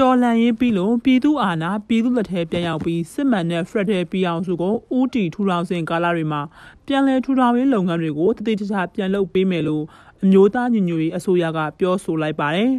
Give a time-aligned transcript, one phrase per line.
[0.00, 6.40] တော်လန်ရေးပြီးလို့ပြည်သူအာဏာပြည်သူလက်ထဲပြန်ရောက်ပြီးစစ်မှန်တဲ့ Federal ပြည်အောင်စုကိုဦးတီထူထောင်စဉ်ကာလတွေမှာ
[6.86, 9.84] ပြန်လည်ထူထောင်ရေးလုပ်ငန်းတွေကိုတည်တည်ချာပြန်လုပ်ပေးမယ်လို့
[10.22, 12.72] အမျိုးသားညီညွတ်ရေးအစိုးရကပြောဆိုလိုက်ပါတယ်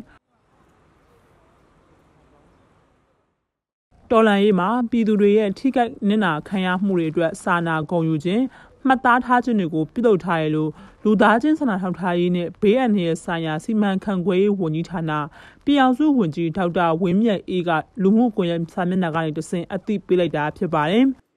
[4.11, 8.44] တော်လန်ရေးမှာပြည်သူတွေရဲ့ထိခိုက်နစ်နာခံရမှုတွေအတွက်စာနာဂုဏ်ယူခြင်း
[8.88, 10.69] မှတ်သားထားခြင်းတွေကိုပြုလုပ်ထားရလို့
[11.03, 15.11] လူသားချင်းစာနာထောက်ထားရေးနဲ့ဘေးအန္တရာယ်ဆိုင်ရာစီမံခန့်ခွဲရေးဝန်ကြီးဌာန
[15.65, 17.69] ပြည်အောင်စုဝန်ကြီးဒေါက်တာဝင်းမြတ်အေးက
[18.02, 21.05] လူမှုကွန်ရက်စာမျက်နှာကနေတဆင့်အသိပေးလိုက်တာဖြစ်ပါတယ်။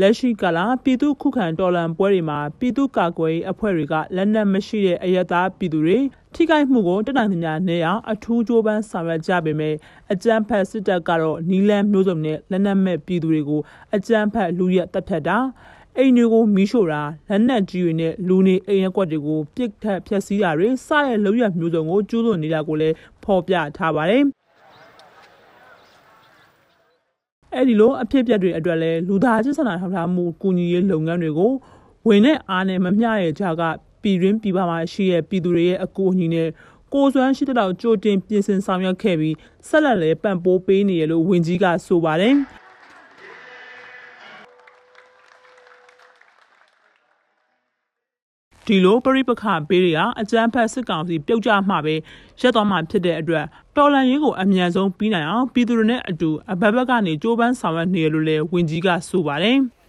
[0.00, 5.98] လက်ရှိကလာပြည်သူခုခံတော်လှန်ပွဲတွေမှာပြည်သူကာကွယ်ရေးအဖွဲ့တွေကလက်နက်မရှိတဲ့အယက်သားပြည်သူတွေ
[6.34, 9.74] ထိခိုက်မှုကိုတနိုင်သမျှနေအောင်အထူးကြိုးပမ်းဆောင်ရွက်ကြပေမဲ့
[10.12, 13.60] အကြမ်းဖက်စစ်တပ်ကတော့နီလန်မျိုးစုံနဲ့လက်နက်မဲ့ပြည်သူတွေကို
[13.94, 15.38] အကြမ်းဖက်လူရက်တပ်ဖြတ်တာ
[15.96, 22.94] အိမ်တွေကိုမီးရှို့တာလက်နက်ကြီးတွေနဲ့လူနေအိမ်ရက်ွက်တွေကိုပြစ်ထက်ဖျက်ဆီးတာတွေစတဲ့လုံရမျိုးစုံကိုကျူးလွန်နေတာကိုလည်း
[23.24, 24.24] ဖော်ပြထားပါတယ်။
[27.54, 31.52] အဲ့ဒီလိုအဖြစ်ပြက်တွေအတွက်လည်းလူသားချင်းစာနာထောက်ထားမှုကူညီရေးလုပ်ငန်းတွေကို
[32.08, 33.62] ဝင်တဲ့အားနဲ့မမျှတဲ့ကြားက
[34.02, 36.48] ပြည်ရင်းပြည်ပမှာရှိတဲ့ပြည်သူတွေရဲ့အကူအညီနဲ့
[36.94, 39.36] ကိုစွမ်းရှိတဲ့တော့ကြိုတင်ပြင်ဆင်ဆောင်ရွက်ခဲ့ပြီး
[39.68, 42.36] ဆက်လက်လည်းပံ့ပိုးပေးနေရလို့ဝန်ကြီးကဆိုပါတယ်။
[48.66, 51.94] ဒီလိုပရိပခဘေးတွေဟာအကြမ်းဖက်စစ်ကောင်စီပြုတ်ကျမှပဲ
[52.40, 53.44] ရက်သွားမှဖြစ်တဲ့အတွက်
[53.76, 59.58] တော်လန်ရေးကိုအမြန်ဆုံးပြီးနိုင်အောင်ပြည်သူတွေနဲ့အတူအဘက်ဘက်ကနေကြိုးပမ်းဆောင်ရွက်နေရလို့လည်းဝန်ကြီးကဆိုပါတယ်။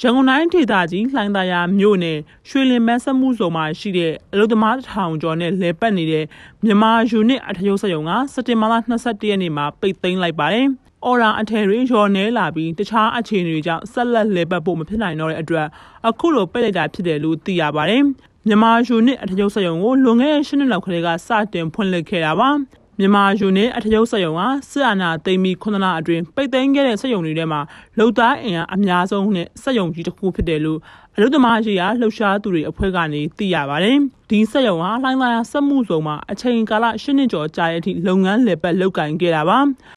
[0.00, 6.24] ရန်ကုန်တိုင်းဒေသကြီးလှိုင်းသာယာမြို့နယ်ရွှေလင်မန်းစမှုစုံမှာရှိတဲ့အလုသမားထောင်ကျော်နဲ့လဲပတ်နေတဲ့
[6.64, 10.66] မြန်မာယူနစ်အထယုတ်စက်ရုံကစက်တင်ဘာလ22ရက်နေ့မှာပိတ်သိမ်းလိုက်ပါတယ်။
[11.04, 15.66] အော်ရာအထည်တွေရော်နေလာပြီးတခြားအခြေအနေတွေကြောင့်ဆက်လက်လဲပတ်ဖို့မဖြစ်နိုင်တော့တဲ့အတွက်
[16.08, 18.02] အခုလိုပိတ်လိုက်တာဖြစ်တယ်လို့သိရပါတယ်။
[18.46, 22.50] မြန်မာယူနစ်အထည်စက်ရုံကိုလွန်ခဲ့တဲ့၈နှစ်လောက်ကလေးကစတင်ဖွင့်လှစ်ခဲ့တာပါ။
[22.98, 27.60] မြန်မာယူနစ်အထည်စက်ရုံကစစ်အာဏာသိမ်းပြီးခုနလအတွင်းပိတ်သိမ်းခဲ့တဲ့စက်ရုံတွေထဲမှာ
[27.98, 30.78] လုံသားအင်အားအများဆုံးနဲ့စက်ရုံကြီးတစ်ခုဖြစ်တယ်လို့
[31.16, 33.98] အလုပ်သမားရေးရာလှုပ်ရှားသူတွေအဖွဲ့ကနေသိရပါတယ်။
[34.30, 39.58] ဒီစက်ရုံဟာလှိုင်းသာယာစက်မှုစုံမှာအချိန်ကာလ၈နှစ်ကျော်ကြာတဲ့အထိလုပ်ငန်းလည်ပတ်လုပ်ကိုင်ခဲ့တာပါ။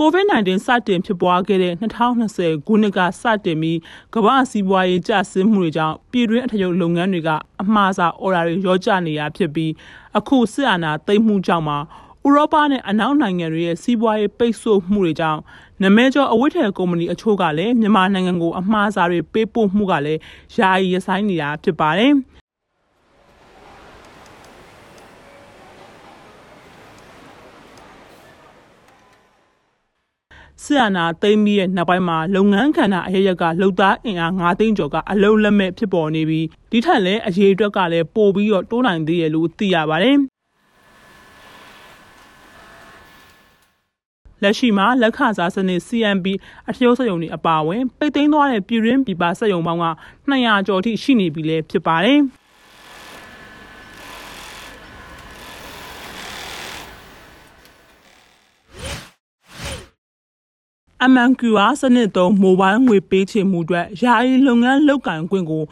[0.00, 3.78] COVID-19 စတင်ဖြစ်ပွားခဲ့တဲ့2020ခုနှစ်ကစတင်ပြီး
[4.14, 7.30] ကမ္ဘာစီးပွားရေးကျဆင်းမှုတွေကြောင့်ပြည်တွင်းအထည်လုပ်ငန်းတွေက
[7.62, 9.72] အမှားစာအော်ဒါတွေရောကျနေတာဖြစ်ပြီး
[10.18, 11.78] အခုစစ်အာဏာသိမ်းမှုကြောင့်မှာ
[12.26, 15.40] ဥရောပနဲ့အနောက်နိုင်ငံတွေရဲ့စီးပွားရေးပိတ်ဆို့မှုတွေကြောင့်
[15.82, 20.20] နမဲကျော်အဝတ်ထည်ကုမ္ပဏီအချို့ကလည်းမြန်မာနိုင်ငံကိုအမှားစာတွေပေးပို့မှုကလည်း
[20.56, 22.12] ယာယီရဆိုင်နေတာဖြစ်ပါတယ်။
[30.64, 40.18] ဆီယနာသိမ်းပြီးတဲ့နောက်ပိုင်းမှာလုပ်ငန်းကဏ္ဍအရရက်ကလုံသားအင်အား9သိန်းကျော်ကအလုံးလက်မဲ့ဖြစ်ပေါ်နေပြီးဒီထက်လည်းအရေးအတွက်ကလည်းပိုပြီးတော့တိုးနိုင်သေးတယ်လို့သိရပါတယ်
[44.42, 46.26] လက်ရှိမှာလက်ခစားစနစ် CMB
[46.68, 49.86] အထည်စက်ရုံတွေအပါအဝင်ပိတ်သိမ်းသွားတဲ့ပြည်ရင်းပြည်ပစက်ရုံပေါင်းက
[50.30, 52.20] 200ကျော်ထိရှိနေပြီလည်းဖြစ်ပါတယ်။
[61.04, 65.62] အမှန်ကူအားစနစ်သုံးမိုဘိုင်းငွေပေးချေမှုအတွက်ယာယီလုပ်ငန်းလုပ်ကိုင်ခွင့်ကို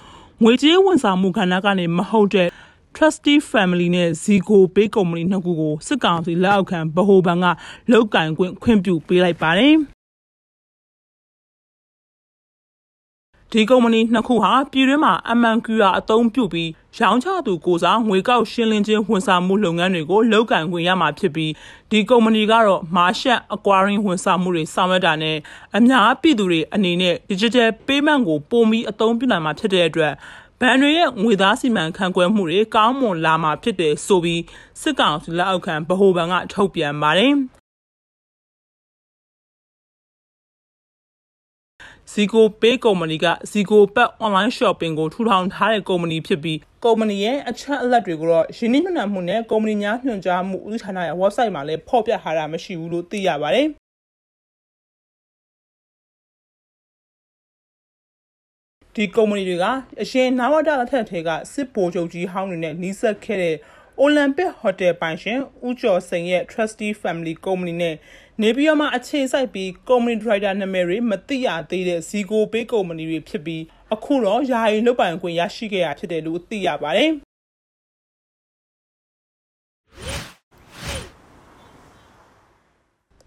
[0.43, 2.49] ငွေကြေးဝန်ဆောင်မှုခန္ဓာကနေမဟုတ်တဲ့
[2.95, 7.45] Trusty Family နဲ့ Zico Pay Company နှစ်ခုကိုစစ်ကောင်စီလက်အောက်ခံဗဟိုဘဏ်က
[7.91, 9.75] လောက်ကင်ခွင့်ခွင့်ပြုပေးလိုက်ပါတယ်။
[13.53, 21.53] ဒီကုမ္ပဏီနှစ်ခုဟာပြည်တွင်းမှာအမှန်ကူရာအသုံးပြုပြီးရောင်းချသူကိုစားငွေကောက်ရှင်းလင်းခြင်းဝန်ဆောင်မှုလုပ်ငန်းတွေကိုလုပ်ကိုင်ခွင့်ရမှာဖြစ်ပြီး
[21.91, 25.37] ဒီကုမ္ပဏီကတော့မာရှက် acquiring ဝန်ဆောင်မှုတွေဆောင်ရွက်တာနဲ့
[25.77, 30.13] အများပြည်သူတွေအနေနဲ့ digital payment ကိုပုံပြီးအသုံးပြုနိုင်မှာဖြစ်တဲ့အတွက်
[30.61, 34.43] ဘဏ်တွေရဲ့ငွေသားစီမံခန့်ခွဲမှုတွေကောင်းမွန်လာမှာဖြစ်တယ်ဆိုပြီး
[34.81, 37.35] စစ်ကောင်စီလက်အောက်ခံဗဟိုဘဏ်ကထုတ်ပြန်ပါတယ်။
[42.19, 53.67] Zico Pay ကုမ္ပဏီက Zico Pack online shopping ကိုထူထောင်ထားတဲ့ကုမ္ပဏီဖြစ်ပြီးကုမ္ပဏီရဲ့အချက်အလက်တွေကိုတော့ရင်းနှီးမြှုပ်နှံမှုနဲ့ကုမ္ပဏီများညွှန်ကြားမှုဦးစီးဌာနရဲ့ website မှာလည်းဖော်ပြထားတာမရှိဘူးလို့သိရပါတယ်။
[58.95, 59.65] ဒီကုမ္ပဏီတွေက
[60.03, 63.57] အရင်နာဝတလက်ထက်ထဲကစစ်ဗိုလ်ချုပ်ကြီးဟောင်းတွေနဲ့နှီးစပ်ခဲ့တဲ့
[64.01, 67.95] အိုလံပစ်ဟိုတယ်ပိုင်ရှင်ဦးကျော်စိန်ရဲ့ Trusty Family Company နဲ့
[68.43, 73.63] နေပြည်တော်မှာအခြေစိုက်ပြီး Company Director နာမည်တွေမသိရသေးတဲ့ Zico Pay Company တွေဖြစ်ပြီး
[73.95, 77.11] အခုတော့ယာယီလုတ်ပိုင်ခွင့်ရရှိခဲ့ရဖြစ်တယ်လို့သိရပါတယ်။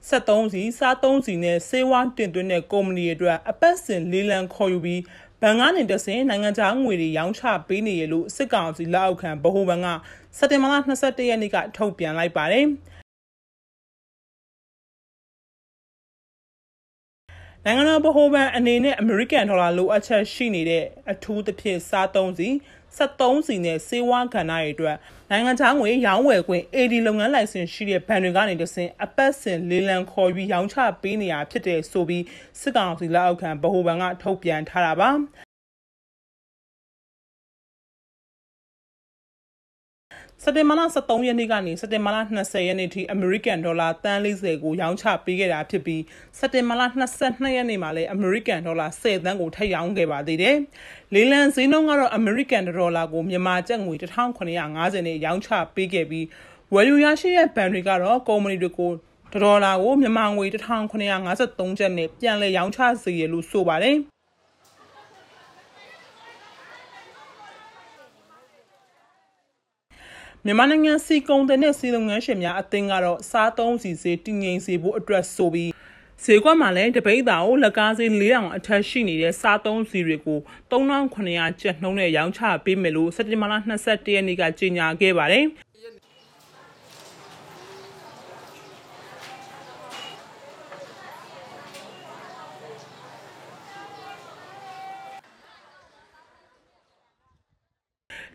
[0.09, 5.01] 73စီစား3စီနဲ့စေဝါတင်သွင်းတဲ့ကုမ္ပဏီတွေအတွက်အပတ်စဉ်လေးလံခေါ်ယူပြီး
[5.41, 9.87] ဘဏ်ကနေတဆင်နိုင်ငံခြားငွေတွေရောင်းချပေးနေရလို့စစ်ကောင်စီလက်အောက်ခံဗဟိုဘဏ်က
[10.37, 12.67] စက်တင်ဘာလ22ရက်နေ့ကထုတ်ပြန်လိုက်ပါတယ်။
[17.65, 22.49] နိုင်ငံတော်ဗဟိုဘဏ်အနေနဲ့အမေရိကန်ဒေါ်လာလိုအပ်ချက်ရှိနေတဲ့အထူးသဖြင့်စားသုံးစီ
[22.97, 24.97] 73စီနဲ့စေဝါကဏ္ဍတွေအတွက်
[25.31, 32.23] နိုင်ငံခြားငွေရောင်းဝယ်ခွင့် AD လုပ်ငန်းလိုင်စင်ရှိတဲ့ဘဏ်တွေကနေတဆင့်အပတ်စဉ်လေးလံခေါ်ပြီးရောင်းချပေးနေရဖြစ်တဲ့ဆိုပြီး
[32.61, 35.09] စစ်ကောင်စီလက်အောက်ခံဗဟိုဘဏ်ကထုတ်ပြန်ထားတာပါ
[40.43, 46.01] စက်တင်ဘာလ23ရက်နေ့ကနေစက်တင်ဘာလ20ရက်နေ့ထိအမေရိကန်ဒေါ်လာတန်း40ကိုရောင်းချပေးခဲ့တာဖြစ်ပြီး
[46.39, 46.81] စက်တင်ဘာလ
[47.19, 50.55] 22ရက်နေ့မှာလည်းအမေရိကန်ဒေါ်လာ10သန်းကိုထပ်ရောင်းခဲ့ပါသေးတယ်။
[51.13, 56.25] လေလံဈေးနှုန်းကတော့အမေရိကန်ဒေါ်လာကိုမြန်မာကျပ်ငွေ1950နဲ့ရောင်းချပေးခဲ့ပြီး
[56.73, 58.91] ဝယ်ယူရရှိတဲ့ဘဏ်တွေကတော့ကုမ္ပဏီတွေကို
[59.43, 63.97] ဒေါ်လာကိုမြန်မာငွေ1953ကျပ်နဲ့ပြန်လည်ရောင်းချစေရလို့ဆိုပါတယ်။
[70.45, 75.71] မြန်မာနိုင်ငံစီကုံတဲ့နဲ့စီလုပ်ငန်းရှင်များအသင်းကတော့စားသုံးစီစေတည်ငြိမ်စေဖို့အတွက်ဆိုပြီး
[76.23, 80.39] ဈေးကွက်မှာလည်းတပိတ်တာကိုလက်ကားဈေး4000အထက်ရှိနေတဲ့စားသုံးစီတွေကို
[80.71, 83.53] 3900ကျပ်နှုန်းနဲ့ရောင်းချပေးမယ်လို့စက်တင်ဘာလ
[83.85, 85.45] 22ရက်နေ့ကကြေညာခဲ့ပါတယ်။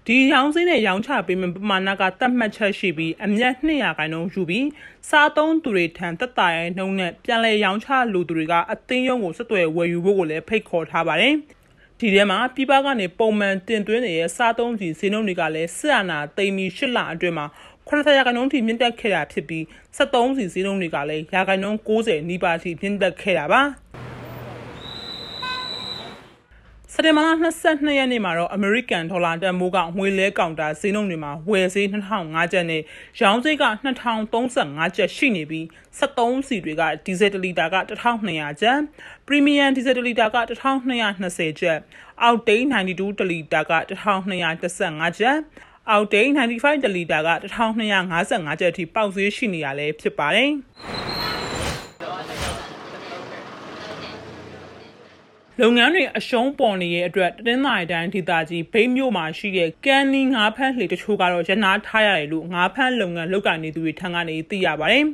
[0.08, 4.66] ဒီရောင်းစင်းနဲ့ရောင်းချပေးမယ့်ပမာဏကတတ်မှတ်ချက်ရှိပြီးအမျက်200ခိုင်နှုန်းယူပြီး
[5.08, 11.34] စားသုံးသူတွေထံတက်တာရဲ့နှုန်းနဲ့ပြန်လည်ရောင်းချလူသူတွေကအသင်းရုံးကိုဆက်သွယ်ဝယ်ယူဖို့ကိုလည်းဖိတ်ခေါ်ထားပါတယ်။
[12.00, 17.46] ဒီထဲမှာပြည်ပကနေပုံမှန်တင်သွင်းနေတဲ့စားသုံးစီဈေးနှုန်းတွေကလည်းစစ်အာဏာသိမ်းပြီး၈လအတွင်းမှာ
[17.88, 19.62] 80ရာခိုင်နှုန်းထိမြင့်တက်ခဲ့တာဖြစ်ပြီး
[19.96, 23.62] 73စီဈေးနှုန်းတွေကလည်းရာခိုင်နှုန်း90နီးပါးထိမြင့်တက်ခဲ့တာပါ။
[26.96, 27.28] စက်တင်ဘာလ
[27.64, 32.82] 22ရက်နေ့မှာတော့ American Dollar တန်ဖိုးကငွေလဲကောင်တာဈေးနှုန်းတွေမှာဝယ်ဈေး2005ကျပ်နဲ့
[33.20, 33.64] ရောင်းဈေးက
[34.34, 35.64] 2035ကျပ်ရှိနေပြီး
[35.98, 38.78] 73စီတွေကဒီဇယ်တလီတာက1200ကျပ်
[39.26, 41.78] Premium ဒီဇယ်တလီတာက1220ကျပ်
[42.24, 45.36] Outdate 92တလီတာက1215ကျပ်
[45.90, 50.50] အောက်တိန်95တလီတာက1255ကျပ်အထိပေါက်ဈေးရှိနေရလဲဖြစ်ပါတယ်။
[55.62, 65.04] လုပ်ငန်းတွေအရှုံးပေါ်နေတဲ့အတွက်တတင်းသာတိုင်းဒေသကြီးဘိန်းမြို့မှာရှိတဲ့ကန်နီငါးဖမ်းလှေတချို့ကတော့ရနာထားရတယ်လို့ငါးဖမ်းလုပ်ငန်းလုပ်ကိုင်နေသူတွေထံကနေသိရပါတယ်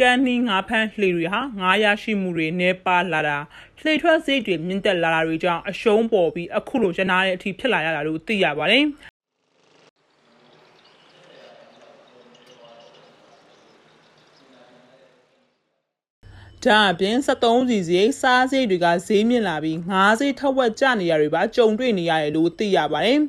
[0.00, 3.38] ကန်နီငါဖမ်းလှေတွေဟာငါးရရှိမှုတွေနေပါလာတာ
[3.80, 8.84] လှေထွက်စိတ်တွေမြင့်တက်လာတာတွေကြောင့်အရှုံးပေါ်ပြီးအခုလိုရနာတဲ့အထိဖြစ်လာရတာလို့သိရပါတယ်
[16.66, 23.20] ဒါအပြင်73စီစီစားစိတ်တွေကဈေးမြင့်လာပြီးငါးစိတ်ထက်ဝက်ကျနေရတွေပါကြုံတွေ့နေရတယ်လို့သိရပါတယ်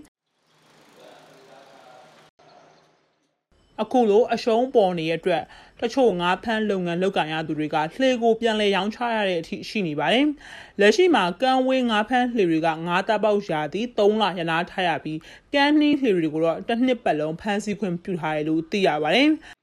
[3.81, 5.43] အခုလိုအရှုံးပေါ်နေတဲ့အတွက်
[5.81, 10.25] တချို့ငါးဖမ်းလုပ်ငန်းလုပ်ကိုင်ရသူတွေကလှေကိုပြန်လည်ရောင်းချရတဲ့အထိရှိနေပါတယ်။
[10.79, 15.19] လက်ရှိမှာကမ်းဝေးငါးဖမ်းလှေတွေကငါးတပ်ပေါက်ရာသီ3လရနာထားရပြီး
[15.53, 19.29] ကမ်းနှီးလှေတွေကိုတော့တစ်နှစ်ပတ်လုံးဖမ်းဆီးခွင့်ပြုထားတယ်လို့သိရပါတယ်။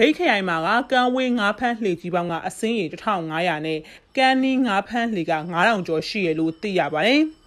[0.00, 2.86] ဘိတ်ခရိုင်မှာကကမ်းဝေးငါးဖမ်းလှေကြီးပေါင်းကအစင်းရေ
[3.26, 3.78] 1500နဲ့
[4.16, 7.22] ကမ်းနီးငါးဖမ်းလှေက9000ကျော်ရှိရလို့သိရပါတယ်။